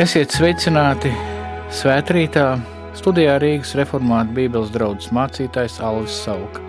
[0.00, 1.10] Esiet sveicināti
[1.76, 2.44] svētkrītā
[2.96, 6.62] studijā Rīgas reformāta Bībeles draugs mācītājs Alvis Sauka.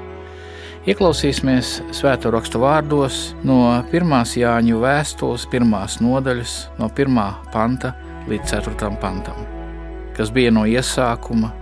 [0.83, 4.11] Ieklausīsimies svēto rakstu vārdos no 1.
[4.41, 5.71] Jāņu vēstules, 1.
[6.03, 7.21] nodaļas, no 1.
[7.53, 7.93] panta
[8.27, 8.91] līdz 4.
[8.99, 9.47] pantam,
[10.17, 11.53] kas bija no iesākuma,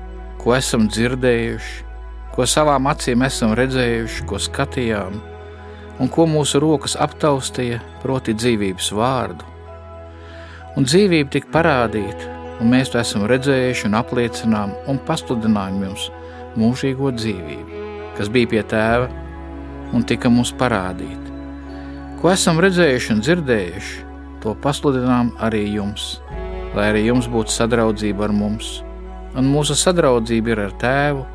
[0.42, 1.78] ko esam dzirdējuši,
[2.34, 5.22] ko savām acīm esam redzējuši, ko skatījām,
[6.02, 9.59] un ko mūsu rokas aptaustīja, proti, dzīvības vārdu
[10.80, 16.06] un dzīvība tika parādīta, un mēs to esam redzējuši un apliecinām un pasludinājām jums
[16.60, 17.80] mūžīgo dzīvību,
[18.16, 19.10] kas bija pie tēva
[19.96, 21.36] un tika mums parādīta.
[22.22, 24.06] Ko esam redzējuši un dzirdējuši,
[24.44, 26.22] to pasludinām arī jums,
[26.78, 28.78] lai arī jums būtu sadraudzība ar mums,
[29.36, 31.26] un mūsu sadraudzība ir ar tēvu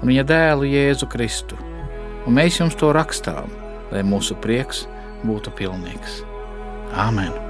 [0.00, 1.58] un viņa dēlu Jēzu Kristu,
[2.26, 3.54] un mēs jums to rakstām,
[3.94, 4.82] lai mūsu prieks
[5.22, 6.24] būtu pilnīgs.
[6.98, 7.49] Āmen!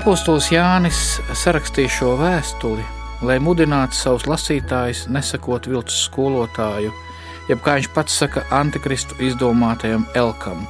[0.00, 2.80] Apostols Jānis sarakstīja šo vēstuli,
[3.20, 6.88] lai mudinātu savus lasītājus nesakot viltus skolotāju,
[7.50, 10.62] jeb kā viņš pats saka, antikristu izdomātajam Elkam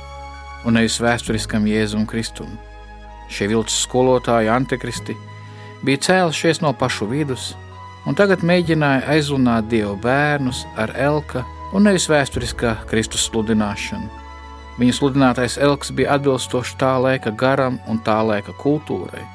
[0.67, 2.51] un nevis vēsturiskam Jēzum Kristum.
[3.31, 5.15] Šie viltus skolotāji, antikristi,
[5.87, 7.53] bija cēlušies no pašu vidus,
[8.11, 14.20] un tagad mēģināja aizlunāt dievu bērnus ar Elka un nevis vēsturiskā Kristus sludināšanu.
[14.81, 19.27] Viņa sludinātais elks bija atbilstošs tā laika garam un tā laika kultūrai.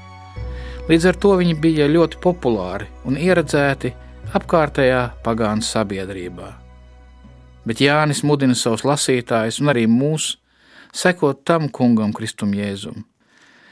[0.89, 3.91] Līdz ar to viņi bija ļoti populāri un ieredzēti
[4.37, 6.49] apkārtējā pagānu sabiedrībā.
[7.65, 10.35] Bet Jānis mudina savus lasītājus un arī mūs
[10.95, 13.03] sekot tam kungam, Kristum Jēzum,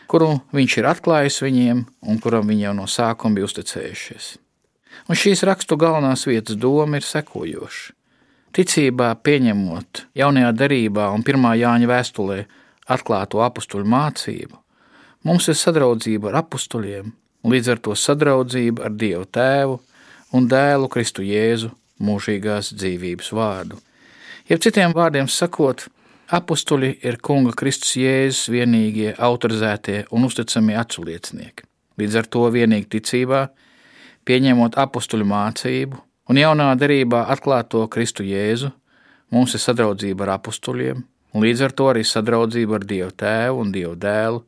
[0.10, 4.30] kuru viņš ir atklājis viņiem un kuram viņi jau no sākuma bija uzticējušies.
[5.10, 7.94] Un šīs rakstu galvenās vietas doma ir sekojoša.
[8.54, 12.44] Ticībā pieņemot jaunajā derībā un pirmā Jāņa vēstulē
[12.94, 14.60] atklāto apakstuļu mācību,
[15.26, 17.08] mums ir sadraudzība ar apakstuļiem,
[17.50, 19.80] līdz ar to sadraudzība ar Dievu Tēvu
[20.38, 23.82] un Dēlu Kristu Jēzu mūžīgās dzīvības vārdu.
[24.46, 25.88] Jeb citiem vārdiem sakot,
[26.30, 31.66] apakstuļi ir Kunga Kristus Jēzus vienīgie autorizētie un uzticamie aculiecinieki.
[31.98, 33.48] Līdz ar to vienīgi ticībā,
[34.30, 38.72] pieņemot apakstuļu mācību un jaunā derībā atklāto Kristu Jēzu,
[39.34, 41.04] mums ir sadraudzība ar apstuļiem,
[41.34, 44.44] un līdz ar to arī sadraudzība ar Dievu Tēvu un Dievu Dēlu,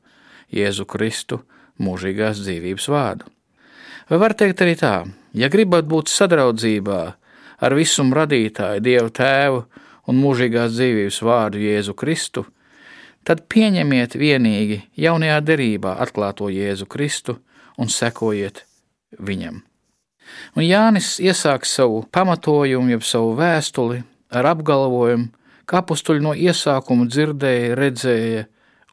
[0.55, 1.41] Jēzu Kristu,
[1.81, 3.29] mūžīgās dzīvības vārdu.
[4.09, 4.95] Vai var teikt arī tā,
[5.33, 6.99] ja gribat būt sadraudzībā
[7.65, 9.63] ar visumu radītāju, Dievu Tēvu
[10.11, 12.45] un mūžīgās dzīvības vārdu Jēzu Kristu,
[13.25, 17.39] tad pieņemiet vienīgi jaunajā derībā atklāto Jēzu Kristu
[17.81, 18.63] un sekojiet
[19.17, 19.63] viņam.
[20.55, 25.29] Un Jānis iesāk savu pamatojumu, jeb savu vēstuli ar apgalvojumu,
[25.65, 28.45] ka apstuļi no iesākuma dzirdēja, redzēja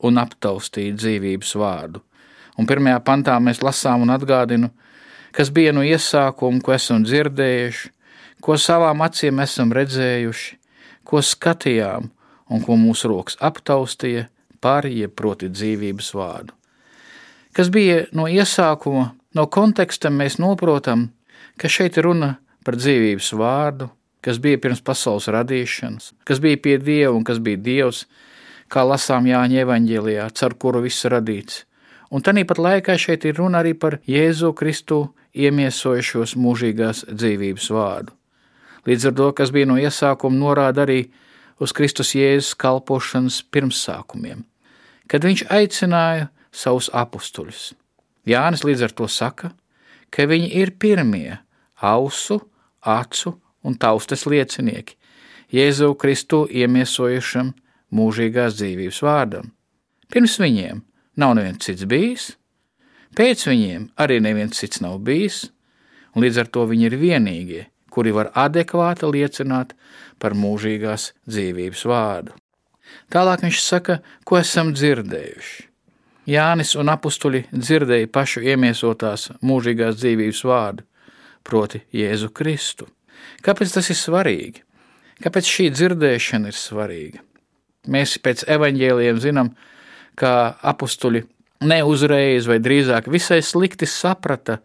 [0.07, 2.03] un aptaustīja dzīvības vārdu.
[2.59, 4.71] Un pirmajā pantā mēs lasām un atgādinu,
[5.33, 7.93] kas bija no iesākuma, ko esam dzirdējuši,
[8.43, 10.59] ko savām acīm esam redzējuši,
[11.07, 12.11] ko skatījām
[12.53, 14.27] un ko mūsu rokas aptaustīja
[14.63, 16.55] par jebproti dzīvības vārdu.
[17.53, 21.11] Kas bija no iesākuma, no konteksta mēs noprotam,
[21.61, 23.89] ka šeit runa par dzīvības vārdu,
[24.23, 28.07] kas bija pirms pasaules radīšanas, kas bija pie Dieva un kas bija Dievs,
[28.73, 31.65] kā lasām Jāņa evaņģēlijā, caur kuru viss radīts.
[32.13, 38.13] Un tāpat laikā šeit ir runa arī par Jēzu Kristu iemiesojušos mūžīgās dzīvības vārdu.
[38.87, 41.07] Līdz ar to, kas bija no iesākuma, norāda arī
[41.63, 44.43] uz Kristus Jēzus kalpošanas pirmsākumiem,
[45.07, 47.73] kad viņš aicināja savus apstuļus.
[48.29, 49.53] Jānis līdz ar to saka,
[50.13, 51.41] ka viņi ir pirmie
[51.81, 52.41] ausu,
[52.83, 54.99] acu un taustes liecinieki
[55.53, 57.53] Jēzu Kristu iemiesojušam
[57.93, 59.51] mūžīgās dzīvības vārdam.
[60.13, 60.81] Pirms viņiem
[61.21, 62.31] nav neviens cits bijis,
[63.17, 65.45] pēc viņiem arī neviens cits nav bijis,
[66.17, 69.75] un līdz ar to viņi ir vienīgie, kuri var adekvāti liecināt
[70.21, 72.33] par mūžīgās dzīvības vārdu.
[73.13, 75.72] Tālāk viņš saka, ko esam dzirdējuši.
[76.29, 80.85] Jānis un apstuļi dzirdēja pašu iemiesotās mūžīgās dzīvības vārdu,
[81.43, 82.87] proti Jēzu Kristu.
[83.43, 84.63] Kāpēc tas ir svarīgi?
[85.23, 87.23] Kāpēc šī dzirdēšana ir svarīga?
[87.91, 89.51] Mēs pēc evaņģēliem zinām,
[90.15, 91.25] ka apstuļi
[91.67, 94.61] neuzreiz, vai drīzāk visai slikti saprata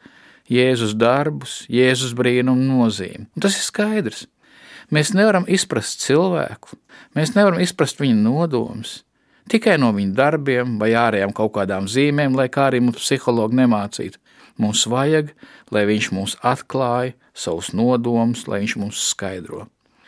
[0.53, 3.25] Jēzus darbus, Jēzus brīnumu nozīmi.
[3.33, 4.27] Un tas ir skaidrs.
[4.93, 6.77] Mēs nevaram izprast cilvēku,
[7.17, 9.01] mēs nevaram izprast viņa nodomus
[9.51, 14.19] tikai no viņa darbiem vai ārējām kaut kādām zīmēm, lai kā arī mums psihologi nemācītu.
[14.57, 15.29] Mums vajag,
[15.71, 19.67] lai viņš mums atklāja savus nodomus, lai viņš mums skaidro.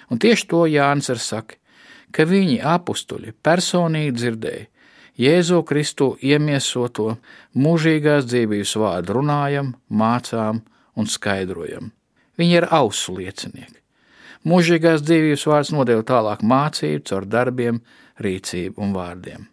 [0.09, 1.59] Un tieši to Jānis ir saka,
[2.11, 4.67] ka viņi apstuļi personīgi dzirdēja
[5.19, 7.17] Jēzu Kristu iemiesoto
[7.59, 10.61] mūžīgās dzīvības vārdu runājam, mācām
[10.95, 11.89] un skaidrojam.
[12.39, 13.75] Viņi ir ausu liecinieki.
[14.47, 17.81] Mūžīgās dzīvības vārds nodeva tālāk mācību caur darbiem,
[18.23, 19.47] rīcību un vārdiem.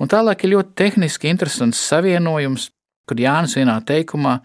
[0.00, 2.70] Un tālāk ir ļoti tehniski interesants savienojums,
[3.08, 4.38] kad Jānis vienā teikumā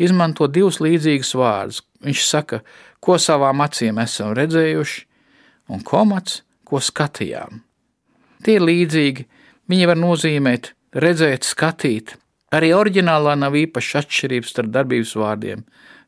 [0.00, 1.82] izmanto divus līdzīgus vārdus.
[2.04, 2.60] Viņš saka,
[3.02, 5.04] ko savām acīm esam redzējuši,
[5.72, 7.62] un komats, ko skatījām.
[8.44, 9.26] Tie ir līdzīgi,
[9.70, 12.14] viņi var nozīmēt redzēt, skatīt.
[12.54, 15.64] Arī oriģinālā nav īpaši atšķirības starp darbības vārdiem.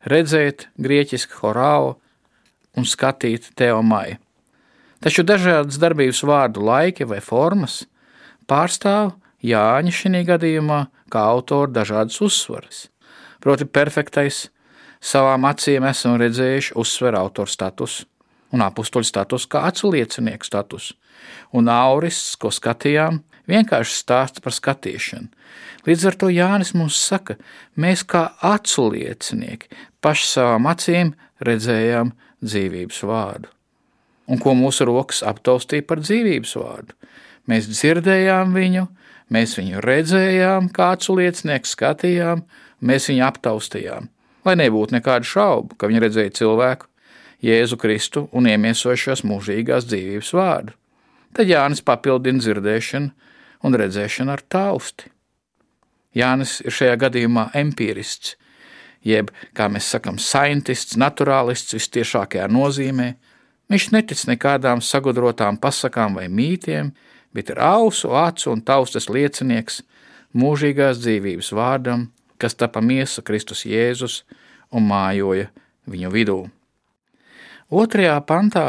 [0.07, 1.97] Redzēt, grieķiski horāo
[2.77, 4.19] un skatīt teomai.
[5.05, 7.85] Taču dažādas darbības vārdu laiki vai formas
[8.49, 9.15] pārstāv
[9.47, 12.87] Jāņa šī gadījumā kā autora dažādas uzsvaras.
[13.45, 14.47] Proti, perfektais
[14.99, 18.05] savām acīm esam redzējuši uzsver autora status
[18.55, 20.93] un apakstuļu status kā atsliecinieku status,
[21.57, 23.21] un aurists, ko skatījām,
[23.51, 25.29] vienkārši stāsta par skatīšanu.
[25.87, 27.37] Līdz ar to Jānis mums saka,
[27.79, 29.71] mēs kā atsliecinieki
[30.03, 31.13] paši savām acīm
[31.47, 33.56] redzējām dzīvības vārdu.
[34.27, 36.97] Un ko mūsu rokas aptaustīja par dzīvības vārdu?
[37.47, 38.87] Mēs dzirdējām viņu,
[39.31, 42.43] mēs viņu redzējām, kāds liecinieks skatījām,
[42.83, 44.11] mēs viņu aptaustījām.
[44.47, 46.91] Lai nebūtu nekādu šaubu, ka viņi redzēja cilvēku,
[47.45, 50.73] Jēzu Kristu un iemiesojušos mūžīgās dzīvības vārdu.
[51.37, 53.11] Tad Jānis papildina dzirdēšanu
[53.67, 55.11] un redzēšanu ar tausti.
[56.17, 58.37] Jānis ir šajā gadījumā empirists,
[59.05, 63.11] jeb, kā mēs sakām, scientists, naturālists vistiešākajā nozīmē.
[63.73, 66.93] Viņš netic nekādām sagudrotām pasakām vai mītiem,
[67.35, 69.81] bet ir ausu, acu un taustas liecinieks
[70.37, 74.23] mūžīgās dzīvības vārdam, kas tapa miesa Kristus Jēzus
[74.71, 75.49] un mājoja
[75.91, 76.39] viņu vidū.
[77.71, 78.67] Otrajā pantā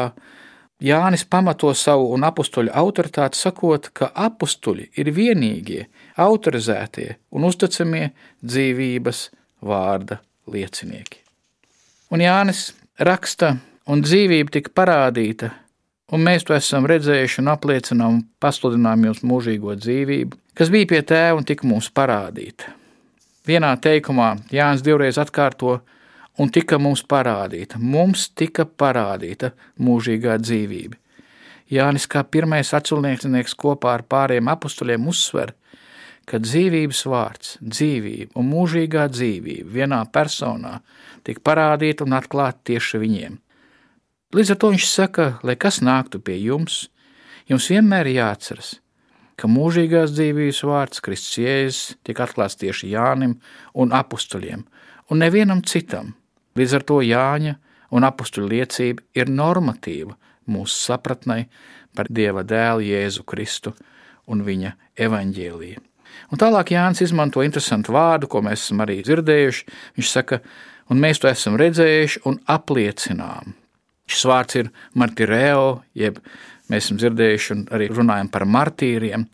[0.82, 5.86] Jānis pamato savu un apstuļu autoritāti, sakot, ka apstuļi ir vienīgie,
[6.18, 8.12] autorizētie un uzticamie
[8.42, 9.24] dzīvības
[9.66, 11.22] vārda liecinieki.
[12.14, 13.56] Un Jānis raksta,
[13.88, 15.50] un dzīvība tika parādīta,
[16.12, 21.02] un mēs to esam redzējuši un apliecinām un pasludinām jums mūžīgo dzīvību, kas bija pie
[21.08, 22.74] tēva un tika mums parādīta.
[23.48, 25.78] Vienā teikumā Jānis divreiz atkārto,
[26.38, 31.00] un tika mums parādīta, mums tika parādīta mūžīgā dzīvība.
[31.72, 35.52] Jānis kā pirmais aculnieks kopā ar pāriem apstuļiem uzsver,
[36.28, 40.78] ka dzīvības vārds, dzīvība un mūžīgā dzīvība vienā personā
[41.24, 43.36] tika parādīta un atklāta tieši viņiem.
[44.36, 46.90] Līdz ar to viņš saka, lai kas nāktu pie jums,
[47.48, 48.74] jums vienmēr ir jāatceras,
[49.40, 53.38] ka mūžīgās dzīvības vārds Kristus Jēzus tika atklāts tieši Jānim
[53.72, 54.66] un apstuļiem,
[55.08, 56.10] un nevienam citam.
[56.60, 57.54] Līdz ar to Jāņa
[57.96, 60.12] un apstuļu liecība ir normatīva
[60.52, 61.46] mūsu sapratnei
[61.96, 63.72] par Dieva dēlu Jēzu Kristu
[64.28, 64.74] un viņa
[65.06, 65.80] evaņģēliju.
[66.28, 69.64] Un tālāk Jānis izmanto interesantu vārdu, ko mēs esam arī dzirdējuši.
[69.96, 70.40] Viņš saka,
[70.92, 73.56] un mēs to esam redzējuši un apliecinām.
[74.08, 76.20] Šis vārds ir martireo, jeb
[76.68, 79.26] mēs esam dzirdējuši un arī runājam par martīriem.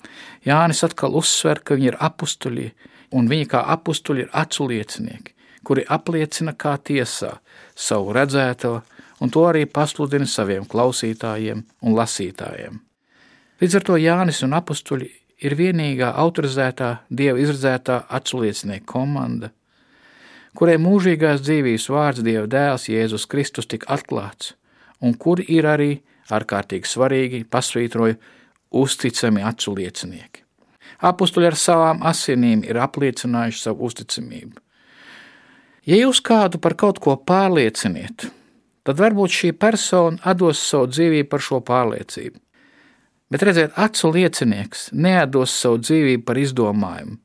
[0.47, 2.67] Jānis atkal uzsver, ka viņi ir apstuļi,
[3.15, 7.37] un viņi kā apstuļi ir aculiecinieki, kuri apliecina kā tiesā
[7.75, 8.81] savu redzēto,
[9.23, 12.81] un to arī pasludina saviem klausītājiem un lasītājiem.
[13.63, 15.11] Līdz ar to Jānis un apstuļi
[15.47, 19.51] ir vienīgā autorizētā dieva izredzētā atsliecinieka komanda,
[20.59, 24.55] kurai mūžīgās dzīvības vārds Dieva dēls Jēzus Kristus tika atklāts,
[25.01, 25.93] un kur ir arī
[26.33, 28.17] ārkārtīgi svarīgi pasvītroja
[28.75, 30.43] uzticami atsliecinieki.
[31.05, 34.61] Apustuļi ar savām asinīm ir apliecinājuši savu uzticamību.
[35.85, 38.29] Ja jūs kādu par kaut ko pārlieciniet,
[38.85, 42.39] tad varbūt šī persona dos savu dzīvību par šo pārliecību.
[43.33, 47.19] Bet redziet, acu liecinieks nedos savu dzīvību par izdomājumu.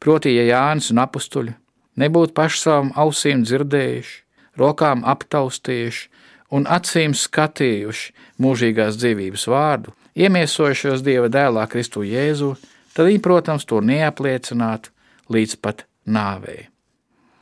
[0.00, 1.54] Proti, ja Jānis un apstuļi
[2.00, 4.16] nebūtu paši savām ausīm dzirdējuši,
[4.60, 6.08] rokām aptaustījuši
[6.54, 12.54] un acīm skatījuši mūžīgās dzīvības vārdu, iemiesojušos Dieva dēlā Kristu Jēzu,
[12.94, 14.92] tad viņi, protams, to neapliecinātu
[15.30, 16.66] līdz pat nāvei.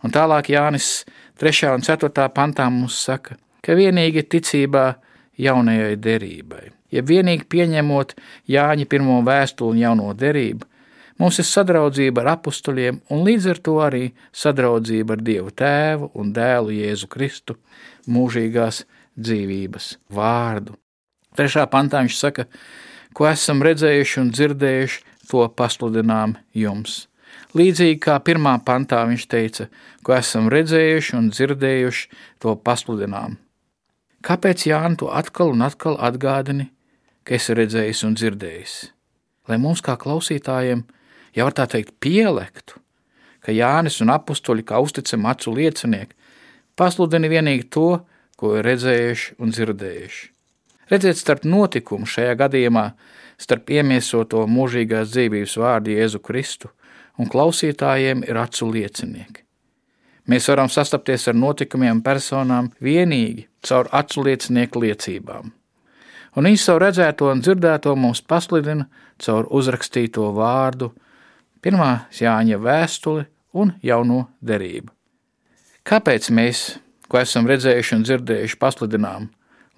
[0.05, 1.05] Un tālāk Jānis
[1.41, 1.75] 3.
[1.75, 2.29] un 4.
[2.35, 4.87] pantā mums saka, ka vienīgi ticībā
[5.39, 8.15] jaunajai derībai, ja vienīgi pieņemot
[8.51, 10.67] Jāņa pirmo vēstuli un jauno derību,
[11.19, 16.31] mums ir sadraudzība ar apstuļiem un līdz ar to arī sadraudzība ar Dievu Tēvu un
[16.37, 17.59] Dēlu Jēzu Kristu
[18.07, 18.98] mūžīgās dzīvības
[20.09, 20.77] vārdu.
[21.37, 22.47] Trešā pantā viņš saka,
[23.15, 27.05] ko esam redzējuši un dzirdējuši, to pasludinām jums.
[27.57, 29.69] Līdzīgi kā pirmā pantā viņš teica,
[30.05, 32.09] ko esam redzējuši un dzirdējuši,
[32.43, 33.37] to pasludinām.
[34.25, 36.69] Kāpēc Jānis to atkal un atkal atgādini,
[37.25, 38.75] ka esi redzējis un dzirdējis?
[39.49, 40.83] Lai mums, kā klausītājiem,
[41.37, 42.81] ja var tā teikt, pielektu,
[43.45, 46.17] ka Jānis un apstuļi, kā uzticami acu liecinieki,
[46.77, 47.89] pasludina vienīgi to,
[48.39, 50.27] ko redzējuši un dzirdējuši.
[50.89, 52.87] Redzēt starp notikumu šajā gadījumā,
[53.39, 56.71] starp iemiesoto mūžīgās dzīvības vārdu Jēzu Kristu
[57.19, 59.45] un klausītājiem ir acu liecinieki.
[60.29, 65.53] Mēs varam sastapties ar notikumiem personām vienīgi caur acu liecinieku liecībām.
[66.37, 68.87] Un viņi savu redzēto un dzirdēto mums pasludina
[69.25, 70.93] caur uzrakstīto vārdu,
[71.65, 73.25] pirmā Jāņa vēstuli
[73.59, 74.93] un jauno derību.
[75.89, 76.77] Kāpēc mēs,
[77.09, 79.29] ko esam redzējuši un dzirdējuši, pasludinām,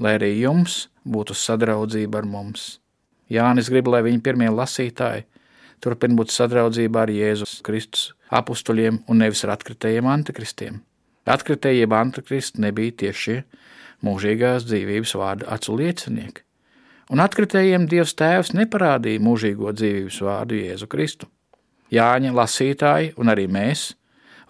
[0.02, 2.78] lai arī jums būtu sadraudzība ar mums?
[3.30, 5.26] Jānis grib, lai viņa pirmie lasītāji
[5.80, 10.80] turpina būt sadraudzībā ar Jēzus Kristus apstuļiem un nevis ar atkritējiem antikristiem.
[11.30, 13.40] Atkritēji jeb antikristi nebija tieši
[14.06, 16.44] mūžīgās dzīvības vārda acu liecinieki,
[17.12, 21.28] un atkritējiem Dievs Tēvs neparādīja mūžīgo dzīvības vārdu Jēzu Kristu.
[21.90, 23.90] Jāņa lasītāji un arī mēs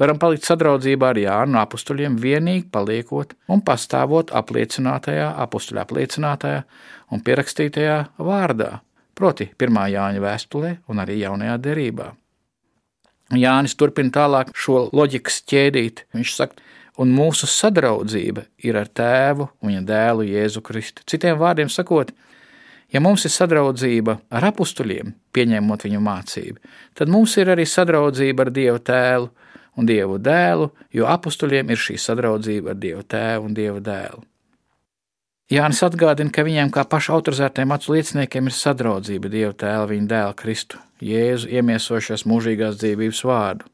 [0.00, 6.62] varam palikt sadraudzībā ar Jānu apstuļiem vienīgi paliekot un pastāvot apliecinātajā, apstuļa apliecinātajā
[7.12, 8.80] un pierakstītajā vārdā,
[9.18, 9.84] proti, 1.
[9.94, 12.10] Jāņa vēstulē un arī jaunajā derībā.
[13.38, 16.06] Jānis turpina tālāk šo loģikas ķēdīt.
[16.16, 16.56] Viņš saka,
[16.98, 21.04] un mūsu sadraudzība ir ar tēvu un viņa dēlu Jēzu Kristu.
[21.06, 22.10] Citiem vārdiem sakot,
[22.90, 26.58] ja mums ir sadraudzība ar apstuļiem, pieņemot viņu mācību,
[26.98, 29.30] tad mums ir arī sadraudzība ar Dievu tēlu
[29.78, 34.24] un Dievu dēlu, jo apstuļiem ir šī sadraudzība ar Dievu tēvu un Dievu dēlu.
[35.50, 40.34] Jānis atgādina, ka viņiem kā pašu autorizētiem acu lieciniekiem ir sadraudzība Dieva tēla, viņa dēla
[40.38, 43.66] Kristu, Jēzu iemiesošās mūžīgās dzīvības vārdu.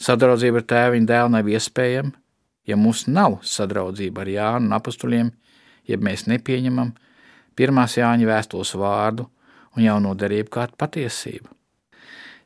[0.00, 2.14] Sadraudzība ar tēvu viņa dēlu nav iespējama,
[2.64, 5.30] ja mums nav sadraudzība ar Jānu un apstuļiem,
[5.84, 6.94] ja mēs nepieņemam
[7.56, 9.28] pirmās Jāņa vēstules vārdu
[9.76, 11.52] un jauno derību kā patiesību.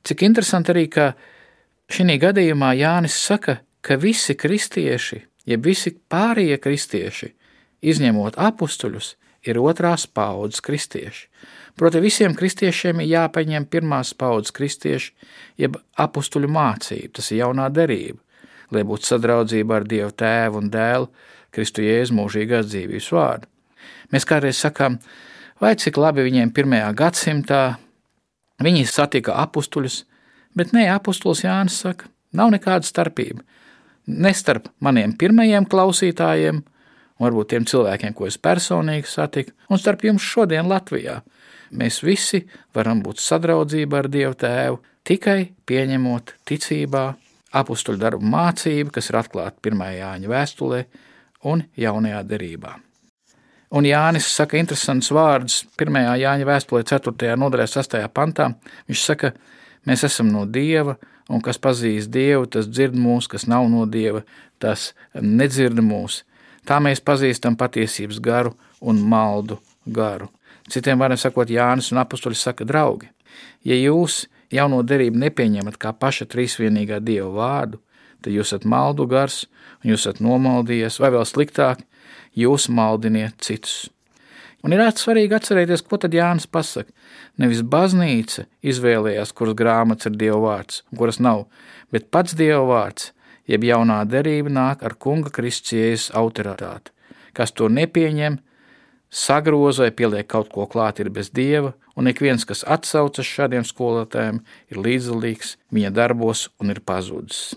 [0.02, 1.12] Cik interesanti arī, ka
[1.90, 7.32] šī gadījumā Jānis saka, ka visi kristieši, jeb visi pārējie kristieši,
[7.80, 9.14] izņemot apstuļus,
[9.46, 11.28] ir otrās paudzes kristieši.
[11.78, 15.12] Proti, visiem kristiešiem ir jāpaņem pirmās paudzes kristieši,
[15.60, 18.20] jeb apstuļu mācība, tas ir jaunā derība,
[18.74, 21.08] lai būtu sadraudzība ar Dievu Tēvu un Dēlu,
[21.50, 23.48] Kristu Jēzu mūžīgās dzīvības vārdu.
[24.12, 24.98] Mēs kādreiz sakām,
[25.62, 27.62] vai cik labi viņiem pirmajā gadsimtā
[28.62, 30.04] viņi satika apstuļus,
[30.56, 33.44] bet nē, apstulis Jānis saka, nav nekāda starpība.
[34.10, 36.62] Ne starp maniem pirmajiem klausītājiem,
[37.20, 41.20] varbūt tiem cilvēkiem, ko es personīgi satiku, un starp jums šodien Latvijā.
[41.70, 42.42] Mēs visi
[42.74, 47.04] varam būt sadraudzībā ar Dievu Tēvu tikai pieņemot ticībā
[47.60, 49.82] apakstuļu darbu mācību, kas ir atklāta 1.
[50.00, 50.84] Jāņa vēstulē
[51.50, 52.76] un jaunajā derībā.
[53.70, 56.00] Un Jānis saka interesants vārdus 1.
[56.18, 57.36] Jāņa vēstulē 4.
[57.38, 58.00] nodaļā 6.
[58.14, 58.48] pantā.
[58.90, 59.32] Viņš saka,
[59.86, 60.96] mēs esam no Dieva,
[61.30, 64.24] un kas pazīst Dievu, tas dzird mūs, kas nav no Dieva,
[64.58, 66.24] tas nedzird mūs.
[66.66, 70.28] Tā mēs pazīstam patiesības garu un maldu garu.
[70.70, 73.08] Citiem vārdiem sakot, Jānis un Apustuļi saka, draugi,
[73.66, 77.80] ja jūs jauno derību nepieņemat kā paša trīsvienīgā Dieva vārdu,
[78.20, 79.46] tad jūs esat maldu gars,
[79.80, 81.82] un jūs esat nomaldījies, vai vēl sliktāk,
[82.36, 83.88] jūs maldiniet citus.
[84.60, 86.92] Un ir svarīgi atcerēties, ko tad Jānis pasaka.
[87.40, 91.46] Nevis baznīca izvēlējās, kuras grāmatas ir Dieva vārds, kuras nav,
[91.92, 93.12] bet pats Dieva vārds
[93.50, 96.92] jeb jaunā derība nāk ar kunga kristījas autoritāti.
[97.34, 98.38] Kas to nepieņem,
[99.10, 103.66] sagroza vai pieliek kaut ko klāt, ir bez dieva, un ik viens, kas atsaucas šādiem
[103.66, 107.54] skolotājiem, ir līdzdalīgs viņa darbos un ir pazudis.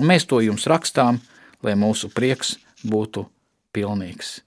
[0.00, 1.20] Un mēs to jums rakstām,
[1.62, 3.26] lai mūsu prieks būtu
[3.74, 4.40] pilnīgs.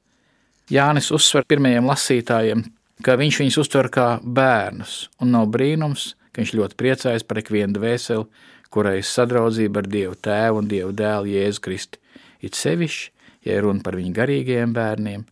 [0.72, 2.64] Jānis uzsver pirmajiem lasītājiem,
[3.06, 7.78] ka viņš viņus uztver kā bērnus, un nav brīnums, ka viņš ļoti priecājas par ikvienu
[7.78, 8.26] dvēseli,
[8.74, 12.02] kurai ir sadraudzība ar Dievu Tēvu un Dievu Dēlu Jēzu Kristu.
[12.42, 13.12] It sevišķi,
[13.46, 15.28] ja runa par viņu garīgajiem bērniem,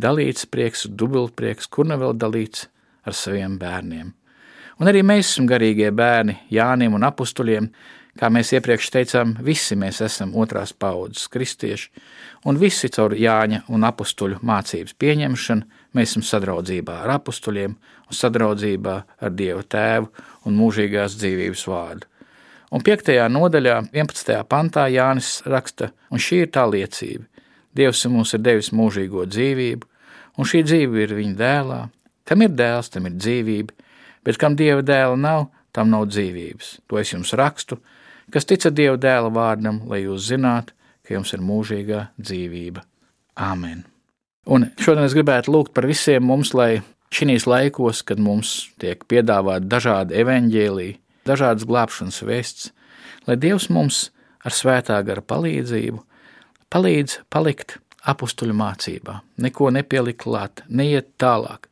[0.00, 2.64] dalīts prieks, dubultprieks, kur nu vēl dalīts
[3.04, 4.14] ar saviem bērniem.
[4.80, 7.68] Un arī mēs esam garīgie bērni Jānim un apustuļiem,
[8.20, 11.88] Kā mēs iepriekš teicām, visi mēs esam otrās paudzes kristieši,
[12.44, 18.96] un visi caur Jāņa un apstuļu mācības pieņemšanu mēs esam sadraudzībā ar apstuļiem un sadraudzībā
[19.16, 20.10] ar Dievu Tēvu
[20.44, 22.08] un mūžīgās dzīvības vārdu.
[22.72, 23.08] Un 5.
[23.32, 24.36] nodaļā, 11.
[24.48, 27.26] pantā Jānis raksta, un šī ir tā liecība.
[27.76, 29.88] Dievs mums ir devis mūžīgo dzīvību,
[30.36, 31.80] un šī dzīve ir viņa dēlā.
[32.28, 33.72] Kam ir dēls, tam ir dzīvība,
[34.24, 36.74] bet kam dieva dēla nav, tam nav dzīvības.
[36.88, 37.80] To es jums rakstu,
[38.32, 42.84] kas ticat dieva dēla vārdam, lai jūs zinātu, ka jums ir mūžīgā dzīvība.
[43.38, 43.84] Āmen!
[44.50, 46.82] Un šodien es gribētu lūgt par visiem mums, lai
[47.14, 50.96] šīs laikos, kad mums tiek piedāvāti dažādi evaņģēlīji,
[51.28, 52.72] dažādas glābšanas vēsts,
[53.28, 54.08] lai Dievs mums
[54.42, 56.02] ar svētā gara palīdzību
[56.72, 57.76] palīdz palikt
[58.08, 61.68] apstuļu mācībā, neko nepielikt klāt, neiet tālāk,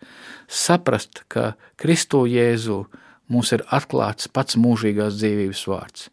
[0.47, 2.85] saprast, ka Kristu Jēzu
[3.33, 6.09] mums ir atklāts pats mūžīgās dzīvības vārds,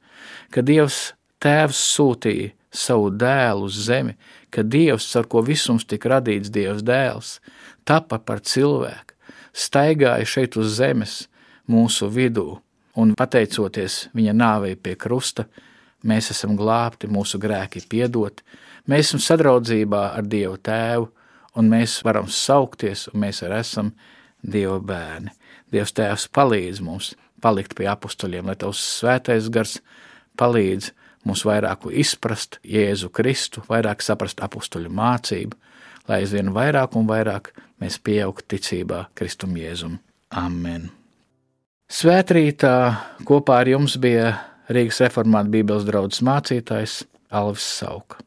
[0.53, 4.15] ka Dievs Tēvs sūtīja savu dēlu uz zemi,
[4.49, 7.37] ka Dievs, ar ko visums tika radīts, Dievs dēls,
[7.85, 9.15] tapa par cilvēku,
[9.53, 11.27] staigāja šeit uz zemes
[11.69, 12.57] mūsu vidū,
[12.97, 15.45] un pateicoties viņa nāvei pie krusta,
[16.07, 18.43] mēs esam glābti, mūsu grēki piedoti,
[18.87, 21.09] Mēs esam sadraudzībā ar Dievu Tēvu,
[21.59, 23.91] un mēs varam saukties, un mēs arī esam
[24.39, 25.33] Dieva bērni.
[25.73, 27.09] Dievs Tēvs palīdz mums
[27.47, 29.77] palikt pie apstuļiem, lai Tavs svētais gars
[30.39, 30.91] palīdz
[31.27, 35.57] mums vairāk izprast Jēzu Kristu, vairāk saprast apstuļu mācību,
[36.07, 39.99] lai aizvien vairāk un vairāk mēs pieaugtu ticībā Kristum Jēzum.
[40.35, 40.89] Amen!
[41.87, 42.75] Svētrītā
[43.27, 44.33] kopā ar jums bija
[44.67, 48.19] Rīgas reformāta Bībeles draugs mācītājs Alvis Sauka.